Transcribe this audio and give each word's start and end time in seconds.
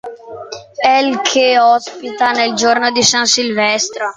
È 0.77 0.99
l' 1.03 1.21
che 1.21 1.59
ospita 1.59 2.31
nel 2.31 2.55
giorno 2.55 2.89
di 2.91 3.03
San 3.03 3.25
Silvestro. 3.27 4.09